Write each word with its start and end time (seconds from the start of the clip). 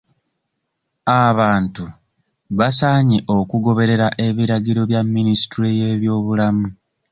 Abantu 1.27 1.83
basaanye 2.57 3.17
okugoberera 3.37 4.07
abiragiro 4.25 4.81
bya 4.89 5.01
minisitule 5.15 5.69
y'ebyobulamu. 5.79 6.67